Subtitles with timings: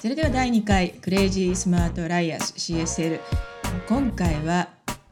[0.00, 3.20] それでは第2回クレイジースマートライアース CSL
[3.86, 4.70] 今回は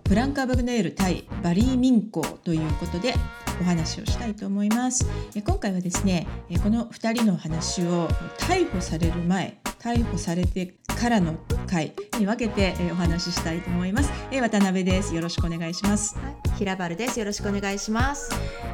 [0.08, 3.12] フランカ・バグネール対バリー・ミンコということで
[3.60, 5.06] お話をしたいと思います。
[5.34, 6.26] 今回はですね
[6.62, 11.36] この2人の話を逮捕される前逮捕されてからの
[11.66, 14.10] 回に分けてお話ししたいと思います。
[14.32, 15.14] 渡辺です。
[15.14, 16.16] よろしくお願いします。
[16.56, 17.18] 平原です。
[17.18, 18.30] よろしくお願いします。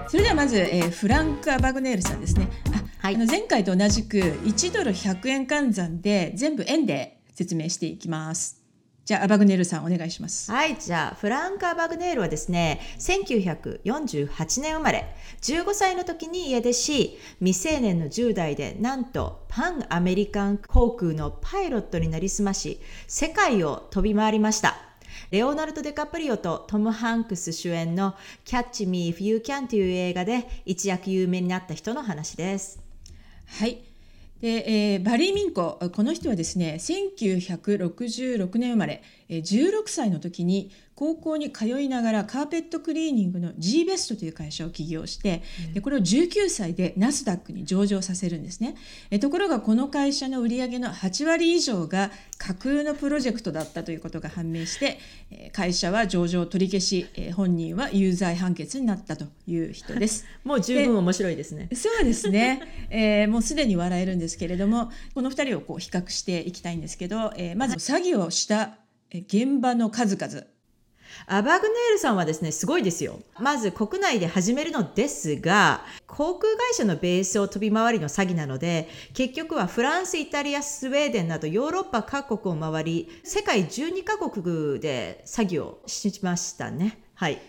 [0.07, 2.49] それではまず、えフランク・アバグネールさんですね
[3.05, 8.63] はい、あの前回と同じく1ドル100円換算で全部円で説明していきます。
[9.05, 10.51] じゃあ、アバグネールさんお願いします。
[10.51, 24.77] はい、じゃあ、フランク・アバグネールはですね、1948年生まれ、15歳の時に家出し、未成年の10代で、なんと、パンアメリカン航空のパイロットになりすまし、世界を飛び回りました。
[25.31, 28.15] レオナルド・デカプリオとトム・ハンクス主演の
[28.47, 32.84] Catch Me If You Can という映画で一躍有名になった人の話です。
[33.47, 33.83] はい。
[34.41, 45.43] で、えー、バリー・ミンコこの人はですね1966年生まれ16歳の時に高校に通いながらカーペットクリーニングの G ベストという会社を起業して、
[45.73, 48.77] でこれを19歳でナスダックに上場させるんですね。
[49.11, 54.99] えところがこの会社の売り上げの8割以上が架空のプロジェクトだったということが判明して
[55.53, 60.25] 会社は上場取り消し本人は有罪判決になったという人です。
[60.45, 61.69] もう十分面白いですね。
[61.75, 68.79] そうですね、えー、もうすでに笑えるんですけれどもこの2人をこう比較していきたいんですけど、えー、まず詐欺をした
[69.13, 70.47] 現場の数々
[71.27, 73.21] アバグネールさんはですね、すごいですよ。
[73.39, 86.99] まず国内で始めるのですが、航空会社のベースを飛び回りの詐欺なので、結局はフランス、イタリア、スウェーデンなどヨーロッパ各国を回り、世界12カ国で詐欺をしましたね。
[87.15, 87.41] はい。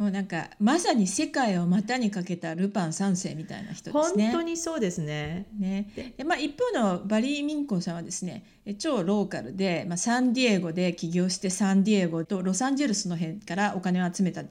[0.00, 4.30] もうなんかまさに世界を股にかけたルパン三世みたいな人ですね。
[4.30, 5.46] 本当にそうですね。
[5.58, 8.42] ねでまあ、一方のバリー・ミンコさんはですね
[8.78, 14.42] 超ローカルで、まあ、サンディエゴで起業してサンディエゴとロサンゼルスの辺からお金を集めた。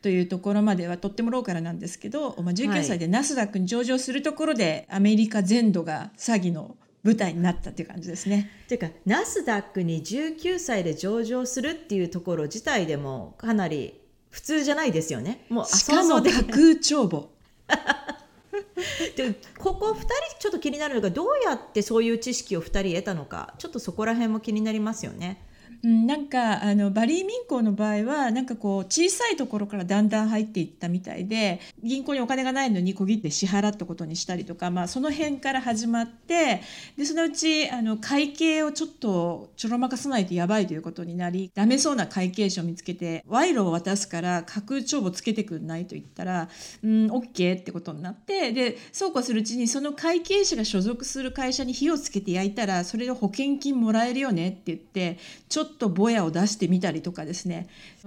[0.00, 8.50] というところまではとってもローカルなんですけど、まあ、19歳でナスダックに上場するところで、アメリカ全土が詐欺の舞台になったっていう感じですね。
[8.68, 14.03] というかナスダックに19歳で上場するっていうところ自体でもかなり
[14.34, 15.46] 普通じゃないですよね。
[15.48, 17.30] もうしかも架空帳簿。
[19.16, 20.06] でここ2人
[20.40, 25.40] ちょっと気になるのがどうやってそういう知識を2人得たのかちょっとそこら辺も気になりますよね。
[25.84, 36.62] うん、なんかあのバリー民行の場合はなんかこう小さいところからだんだん入っていったみたいで銀行にお金がないのに小切って支払ったことにしたりとか、まあ、その辺から始まって
[36.96, 46.48] でそのうちあの会計をちょっとちょろまかさないとやばいということになりダメそうな会計士を見つけて賄賂を渡すから架空帳簿つけてくんないと言ったら
[46.82, 55.18] うん OK ってことになってでそうこうするうちにその会計士が所属する会社に火をつけて焼いたらそれで保険金もらえるよねって言って
[55.48, 57.68] ちょっととぼやを出してみたりとかですね。
[58.04, 58.06] い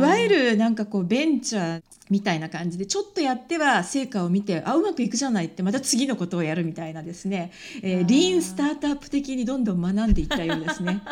[0.00, 7.52] わゆるなんかこうベンチャーみたいな感じでちょっとやっては成果を見てあうまくいくじゃないってまた次のことをやるみたいなですね、
[7.82, 11.02] えー、リーンスタートアップ的にどんどん学んでいったようですね。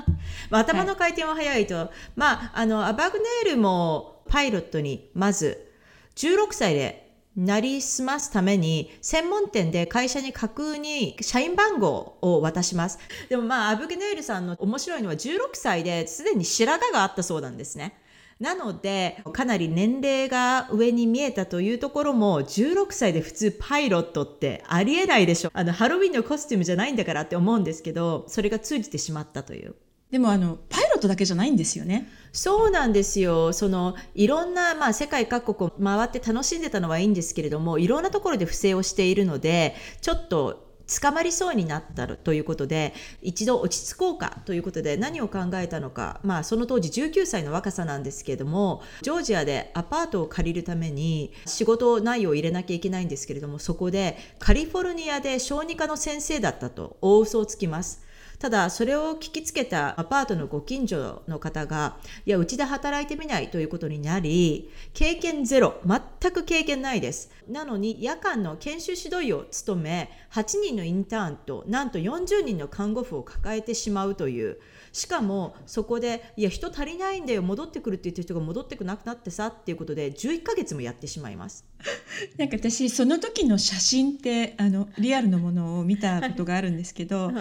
[0.51, 5.73] まあ、頭の回転は早いと、はい、まああのアバグネールもパイロットにまず
[6.17, 12.99] 16歳でなりすますために、専門店で会社に架空に社員番号を渡します。
[13.29, 17.99] でもまあ、アブゲネールさんの面白いのは16歳ですでに白髪があったそうなんですね。
[18.41, 25.51] なので、かなり年齢が上に見えたというところも、16歳で普通パイロットってありえないでしょ。
[25.53, 29.75] あの、ハロウィンのコスチュームじゃないんだからって思うんですけど、それが通じてしまったという。
[30.11, 32.09] でもあのパイトだけじゃないんですよね。
[32.33, 33.53] そうなんですよ。
[33.53, 58.08] そのいろんなまあ世界各国を回って楽しんでたのはいいんですけれども、いろんなところで不正をしているので、ちょっと捕まりそうになったということで一度落ち着こうかということで何を考えたのか、まあ、その当時19歳の若さなんですけれどもジョージアでアパートを借りるために仕事内容を入れなきゃいけないんですけれどもそこでカリフォルニアで小児科の先生だったと大嘘をつきます。
[58.39, 67.31] ただそれを聞きつけたアパートのご近所の方がいやうちで働いてみないということになり経験ゼロ全く経験ないです。
[67.49, 74.59] なのに夜間の研修指導医を務め8人のインターンとなんと40人の看護婦を抱えてしまうという。
[74.93, 81.65] しかもそこでいや人足りないんだよ戻ってくるって言ってる人が戻ってくなくなってさっていうことで11ヶ月もやってしまいます。
[82.37, 87.35] なんか私その時の写真ってあのリアルのものを見たことがあるんですけど、はい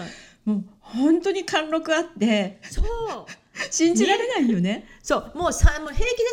[0.47, 2.85] もう本当に貫禄あってそう。
[3.71, 5.31] 信じられないよね、ね、そう。
[5.35, 6.23] もうさもう平気で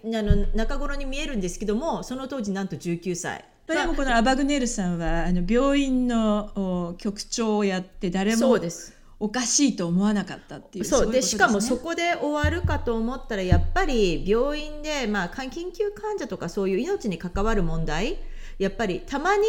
[0.10, 3.44] 代あの中頃に見えるんですけどもその当時なんと19歳。
[3.68, 8.58] まあ、でもこのアバグネルさんはあの病院の局長をやって誰も
[9.20, 11.12] おかしいと思わなかったっていうそう。
[11.12, 18.18] で、しかもそこで終わるかと思ったらやっぱり病院で、まあ、緊急患者とかそういう命に関わる問題
[18.58, 19.44] やっぱりたまに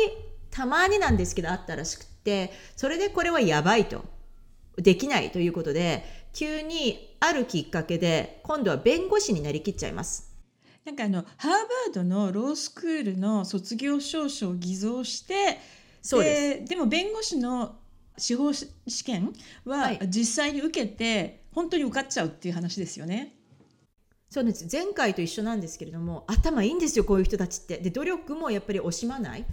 [0.52, 2.13] たまになんですけどあったらしくて
[2.76, 4.06] それでこれはやばいと
[4.78, 6.04] できないということで
[6.34, 10.32] 急にあるきっかけで今度は弁護士になりきっちゃいます。
[10.86, 15.60] なんかあのハーバードのロースクールの卒業証書を偽造して
[16.02, 17.78] そうででも弁護士の
[18.18, 18.68] 司法試
[19.06, 19.34] 験
[19.64, 23.34] は実際に受けて本当に受かっちゃうっていう話ですよね。
[24.34, 24.68] そうです。
[24.72, 27.78] 前回と一緒なんですけれども頭いいんですよこういう人たちって。
[27.78, 29.46] で努力もやっぱり惜しまない。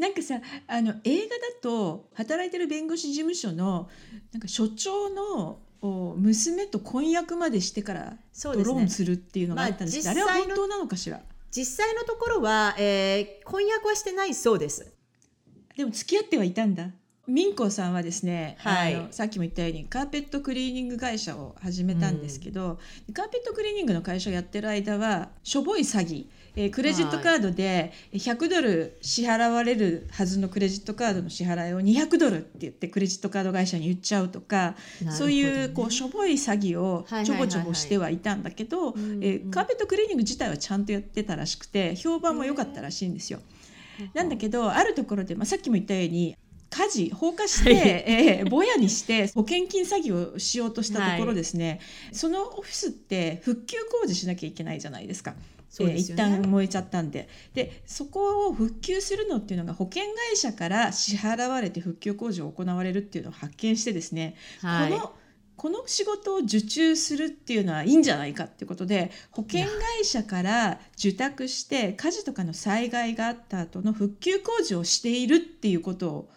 [0.00, 3.88] なんかさあの映画だと働いてる弁護士事務所の
[4.32, 5.60] なんか所長の
[6.16, 11.20] 娘と婚約までしてからドローンするっていうのがあったんですけど、ね、あれは本当なのかしら？
[11.52, 14.92] 実際のところは、えー、婚約はしてないそうです。
[15.76, 16.90] でも付き合ってはいたんだ
[17.26, 22.78] ミンコさんはですね、はい、あのさっきも言ったようにカーペットクリーニング会社を始めたんですけど、
[23.08, 43.40] うん、カーペットクリーニングの会社をやってる間はしょぼい詐欺、えー、クレジットカードで100ドル支払われるはずのクレジットカードの支払いを200ドルって言ってクレジットカード会社に言っちゃうとか、ね、そういうこうしょぼい詐欺をちょぼちょぼしてはいたんだけど、えカーペットクリーニング自体はちゃんとやってたらしくて評判も良かったらしいんですよ。
[44.14, 46.36] なんだけどあるところで、まあ、さっきも言ったように
[46.70, 55.34] 火事放火して、はい、 えー、ぼやにして保険金詐欺をしようとしたところですね、はい、そのオフィスって復旧工事しなきゃいけないじゃないですか。
[55.68, 57.28] そうですね、えー、一旦燃えちゃったんで。
[57.54, 65.12] でそこを復旧するのっていうのが保険会社から支払われて復旧工事を行われるっていうのを発見してですね、はい、この
[65.56, 76.28] この仕事を受注するっていうのはいいんじゃないかっていうことで保険会社から受託して火事とかの災害があった後の復旧工事をしているっていうことを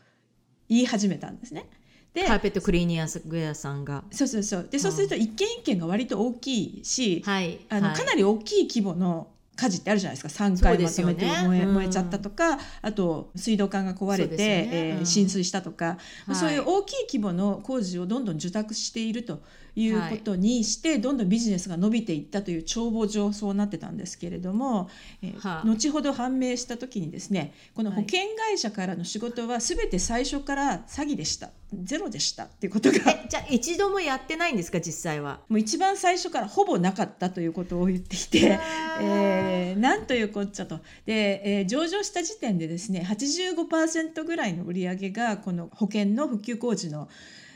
[0.70, 1.66] 言い始めたんですね。
[2.14, 4.04] でカーペットクリーニング屋さんが。
[4.12, 4.68] そうそうそう。
[4.70, 10.46] でそうすると一軒一軒が割と大きいし、はい、あの、はい、かなり大きい規模の火事ってあるじゃないですか。
[10.46, 14.70] 3回まとめて燃えね、燃えちゃったとかあと水道管が壊れて、ね。
[14.72, 19.42] えー、浸水したとか、はい、そういう大きい規模の工事をどんどん受託していると
[19.76, 24.90] いうことにして、はい、どんどんビジネスが伸びていったという帳簿上そうなってたんですけれども、
[25.22, 31.50] えーはあ、後ほど判明した時にですねこの保険会社からの仕事は全て最初から詐欺でした。
[31.72, 32.46] ゼロでした。
[32.46, 32.98] っていうことが。
[33.30, 35.42] じゃあ一度もやってないんですか実際は？
[35.50, 38.60] もう一番最初からほぼなかったということを言ってきて、
[39.00, 40.80] えー、なんというこっちゃと。
[41.06, 47.08] で、えー、上場した時点でですね85%ぐらいの売り上げがこの保険の復旧工事の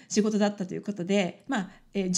[0.09, 2.09] 仕事だったということで、まあえー、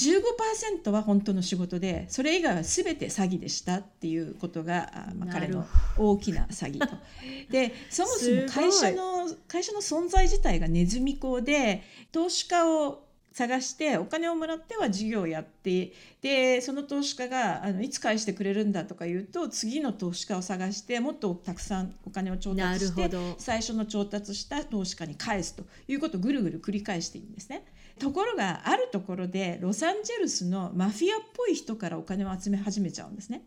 [0.83, 5.65] 15%は本当の仕事でそれ以外は全て詐欺でしたっていうことが、まあ、彼の
[5.97, 6.95] 大きな詐欺と。
[7.51, 13.05] でそもそも会社の会社の存在自体がネズミ講で投資家を
[13.35, 15.91] 探してお金をもらっては事業をやって
[16.21, 27.65] でその投資家があのいつ返してくれるんだとか言うと次の投資家を探してもっとたくさんお金を調達して最初の調達した投資家に返すということをぐるぐる繰り返しているんですね。
[27.99, 33.43] ところがあるところでロサンゼルスのマフィアっぽい人からお金を集め始めちゃうんですね。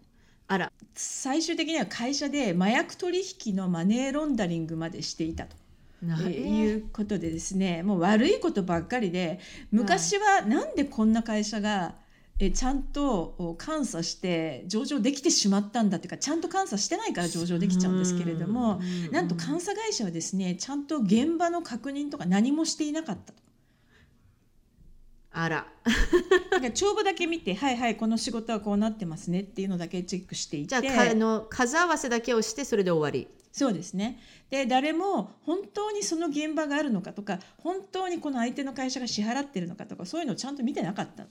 [0.47, 5.57] あら最終的には会社で麻薬取引のマネーロンダリングまでしていたと。
[6.31, 9.41] いうことでですねもう悪いことばっかりで
[9.73, 11.97] 昔はなんでこんな会社が
[12.39, 18.81] えちゃんと監査して上場できてしまったんだっていうかちゃんと監査してないから上場できちゃうんですけれども
[19.11, 23.48] なんと監査会社はですねちゃんと現場の確認とか何もしていなかったと。
[25.33, 25.67] あら。
[26.51, 30.81] なんか帳簿だけ見てはいはいこの仕事はこうなってますねっていうのだけチェックしていて。
[30.81, 33.29] じゃあの数合わせだけをしてそれで終わり。
[33.53, 34.19] そうですね。
[34.51, 41.27] で誰も本当にその現場があるのかとか本当にこの相手の会社が支払ってるのかとかそういうのをちゃんと見てなかった。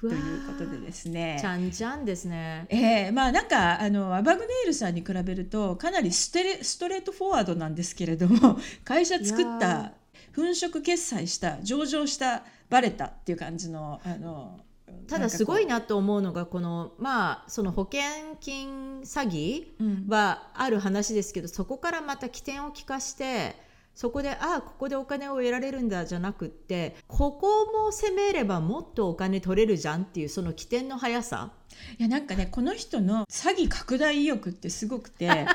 [0.00, 1.38] ということでですね。
[1.40, 2.66] ちゃんちゃんですね。
[2.70, 9.92] ええー、まあなんかあのアバグネイルさんに比べるとかなりステレストレートフォワードなんですけれども会社作った
[10.34, 14.58] 粉飾決済した上場したバレたっていう感じのあの
[15.06, 23.56] ただすごいなと思うのがこのまあその保険金詐欺はある話ですけど、うん、そこからまた起点を利かして
[23.94, 31.52] そこでああここでお金を得られるんだじゃなくってここも攻めればもっとお金取れるじゃんっていうその起点の速さ？
[31.98, 35.46] いやなんかねこの人の詐欺拡大意欲ってすごくて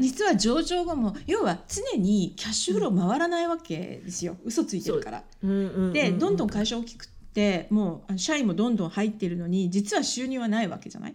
[0.00, 5.24] 実は上場後も要は常にキャッシュフロー回らないわけですよ、うん、嘘ついてるから。
[5.92, 11.14] でどんどん会社大きくってもう社員もどんどん入ってるのに実は収入はないわけじゃない？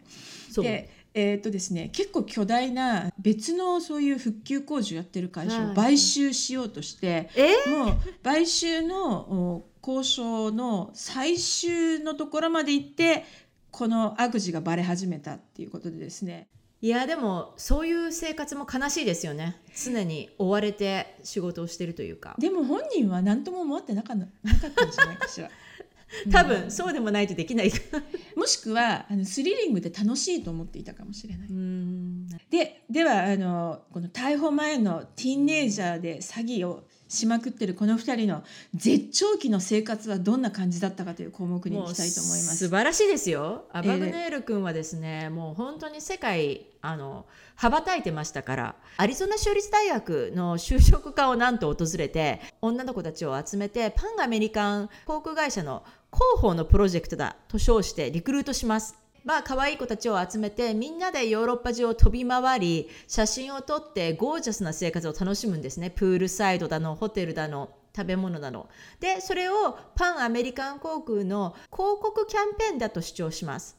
[0.56, 5.72] でえーとですね、結構巨大な別のそういう復旧工事をやってる会社はい。
[5.72, 7.70] を買収しようとして、え？
[7.70, 13.25] もう買収のお交渉の最終のところまで行って
[13.72, 16.48] この悪事がバレ始めたっていうことでですね
[16.84, 19.62] いやでもそういう生活も悲しいですよね。
[19.76, 22.36] 常に追われて仕事をしてるというか。
[22.40, 25.50] でも本人は何とも思ってなかななかったんじゃないかしら。
[26.32, 27.72] 多分そうでもないとできない。
[28.36, 31.50] もしくはあのスリリングで楽しいと思っていたかもしれない。
[31.50, 32.28] うん。
[32.50, 42.70] でではあのこの逮捕前のティーンネイジャーで詐欺をしまくってるこの2人の絶頂期の生活はどんな感じだったかという項目に行きたいと思いま素す。
[42.70, 47.25] 晴らしいですよアえーバグネール君はですね、もう本当に世界あの
[47.56, 59.00] 羽ばたいてましたからアリゾナ州立大学の就職課をなんと訪れて女の子たちを集めてパンアメリカン航空会社の広報のプロジェクトだと称してリクルートします。
[59.24, 65.90] まあ可愛い子たちを集めてみんなでヨーロッパ中を飛び回り写真を撮ってゴージャスな生活を楽しむんですね。
[65.90, 68.70] プールサイドだのホテルだの食べ物だの。
[69.00, 73.78] でそれをパンアメリカン航空の広告キャンペーンだと主張します。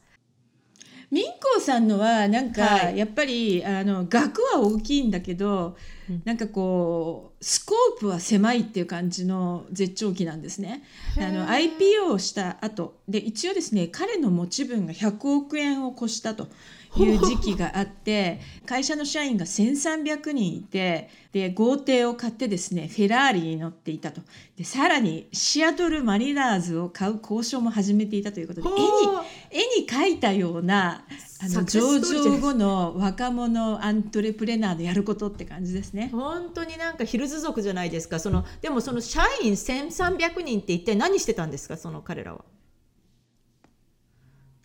[1.11, 2.97] ミンコーさんのはなんか、はい。
[2.97, 5.77] やっぱりあの額は大きいんだけど、
[6.09, 6.21] うん。
[6.25, 10.81] なんかこうスコープは狭いっていう感じの絶頂期なんですね。
[11.17, 16.47] あの IPO をした後で一応ですね彼の持ち分が100億円を越したと
[16.95, 24.21] いう時期があって 会社の社員が1300人いてで豪邸を買ってですねフェラーリに乗っていたと
[24.55, 31.05] でさらにシアトルマリナーズを買う交渉も始めていたということで絵に絵に描いたような
[31.41, 36.09] あの上場後の若者アントレプレナーでやることって感じですね。
[36.13, 38.19] 本当になんかヒルズ族じゃないですか。
[38.19, 41.77] そのでもその社員1300人って一体何してたんですか？
[41.77, 42.45] その彼らは。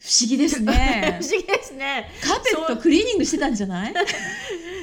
[0.00, 1.18] 不思議です不ね。
[1.22, 2.10] 思議ですね。
[2.22, 3.94] カーペットクリーニングしてたんじゃない？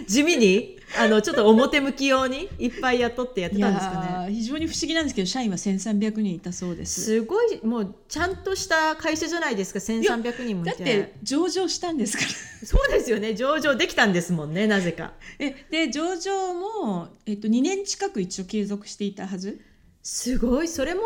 [0.07, 0.75] 地味に？
[0.97, 2.49] あのちょっと表向き用に？
[2.59, 4.33] いっぱい雇ってやっていたんですかね。
[4.33, 7.01] 非常に不思議なんですけど社員は1300人いたそうです。
[7.01, 9.79] すごいもうちゃんとした会社じゃないですか。
[9.79, 10.71] 1300人もいて。
[10.71, 12.29] だって上場したんですから。
[12.67, 13.33] そうですよね。
[13.35, 15.13] 上場できたんですもんねなぜか。
[15.39, 19.61] えで上場も、えっと、2年近く一応継続していたはず。
[20.03, 20.67] すごい。
[20.67, 21.01] それも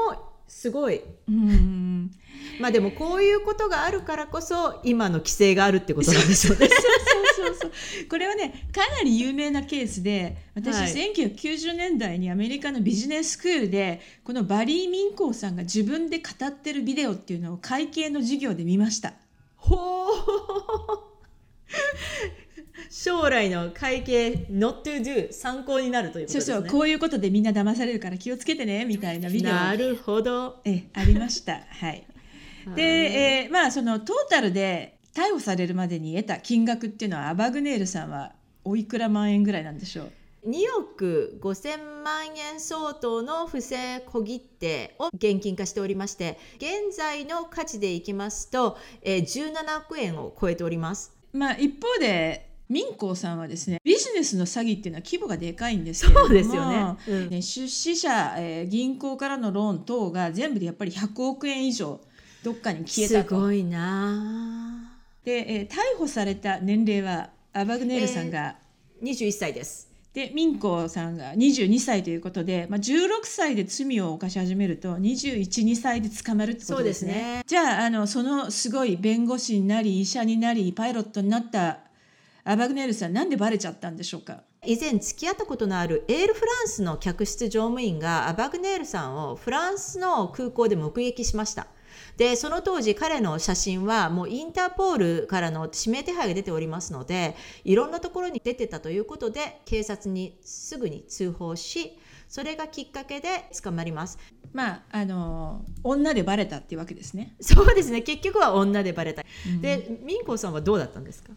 [0.48, 1.02] すごい。
[1.28, 1.89] うん
[2.60, 6.68] まあでもこういうことがあるからこそ今の規制があるってことなんでしょうね。
[6.68, 7.72] そうそうそう
[8.10, 11.14] これはねかなり有名なケースで私、はい。
[11.14, 19.14] 1990年代にアメリカのビジネススクールでこのバリー・ミンコーさんが自分で語ってるビデオっていうのを会計の授業で見ました。
[19.56, 21.10] ほう
[22.90, 26.56] 将来の会計 not to do 参考になるということですね。
[26.56, 29.54] そうそうこういうことでみんな騙されるから気をつけてねみたいなビデオ。
[29.54, 30.60] なるほど。
[30.66, 31.62] えありました。
[31.70, 32.04] はい、
[32.76, 40.12] で、えーまあそのトータルで逮捕されるまでに得た金額っていうのはアバグネールさんはおいくら万円ぐらいなんでしょう
[40.50, 51.12] ？2億5000万円相当の不正小切手を現金化しておりまして現在の価値でいきますと、えー17億円を超えております。
[51.34, 56.96] まあ一方で民工さんはですねビジネスの詐欺っていうのは規模がでかいんですけれどもそうですよね。
[57.08, 57.30] うん。
[57.32, 62.00] ね出資者、えー銀行からのローン等が全部でやっぱり100億円以上
[62.44, 63.36] どっかに消えたと。
[63.36, 64.94] すごいな
[65.24, 68.56] で、えー逮捕された年齢はアバグネールさんが、
[69.04, 77.12] 21歳ですでミンコさんが22歳ということで、まあ、16歳で罪を犯し始めると212歳で捕まるってことですね。
[77.14, 81.80] すねじゃああのそのすごい弁護士になり医者になりパイロットになった
[82.44, 84.42] アバグネールさんなんでバレちゃったんでしょうか？
[84.66, 91.68] 以前付き合ったことのあるエールフランスの客室乗務員がアバグネールさんをフランスの空港で目撃しました。
[92.18, 101.98] でその当時彼の写真はもうインターポールからの指名手配が出ておりますのでいろんなところに出てたということで警察にすぐに通報し
[102.28, 104.20] それがきっかけで捕まります。
[104.52, 107.36] まああの女でバレたっていうわけですね。
[107.40, 108.02] そうですね。
[108.02, 109.24] 結局は女でバレた、
[109.62, 111.32] でミンコさんはどうだったんですか？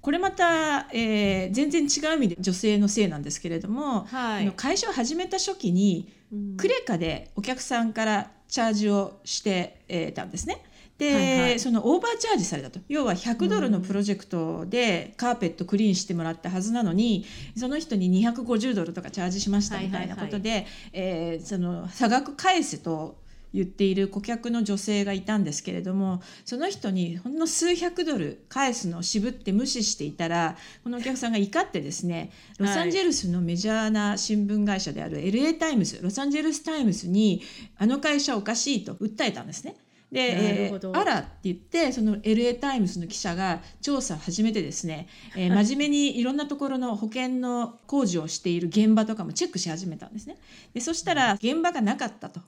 [0.00, 4.52] これまた、えー全然違う意味で女性のせいなんですけれども、はい。
[4.52, 6.56] 会社を始めた初期にうん。
[6.56, 10.62] クレカでお客さんからチャージをして、えーたんですね。
[10.98, 11.60] で、はいはい。
[11.60, 12.80] その overcharge されたと。
[12.88, 17.24] 要は100ドルのプロジェクトでカーペットクリーンしてもらったはずなのに
[17.56, 23.16] その人に250ドルとかチャージしましたみたいなことで、えーその差額返せと
[23.52, 37.42] 言っている顧客の女性がいたんですけれどもその人にほんの数百ドル返すのを渋って無視していたらこのお客さんが怒ってですね ロサンゼルスのメジャーな新聞会社である LA タイムズロサンゼルスタイムズに
[37.76, 39.76] あの会社おかしいと訴えたんですね。
[40.10, 50.36] で、えーあらって言ってその LA タイムズの記者が調査を始めてですね、えー真面目にいろんなところの保険の工事をしている現場とかもチェックし始めたんですね。
[50.72, 52.40] でそしたら現場がなかったと。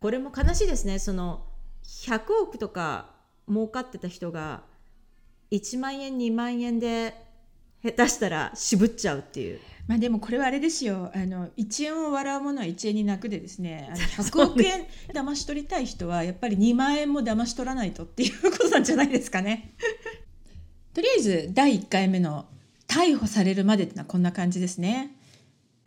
[0.00, 0.98] これも悲しいですね。
[0.98, 1.44] その
[1.84, 3.10] 100億とか
[3.48, 4.62] 儲かってた人が
[5.50, 7.14] 1万円2万円で
[7.82, 9.60] 下手したら渋っちゃうっていう。
[9.86, 11.10] まあでもこれはあれですよ。
[11.14, 13.88] あの1円を笑う者は1円に泣くでですね。
[13.88, 19.74] あの 100億円騙し取りたい人はやっぱり2万円も騙し取らないとっていうことなんじゃないですかね。
[20.92, 22.46] とりあえず第1回目の
[22.86, 25.16] 逮捕されるまでってのはこんな感じですね。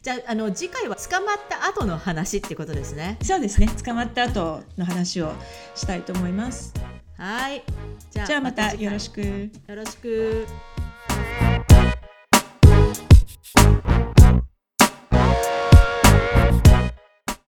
[0.02, 3.20] じゃああの次回は捕まった後の話ってことですね。
[3.22, 3.68] そうですね。
[3.68, 5.32] 捕まった後の話を
[5.76, 6.74] したいと思います。
[7.18, 7.64] はい。
[8.10, 9.22] じゃあまたよろしく。
[9.22, 10.48] よろしく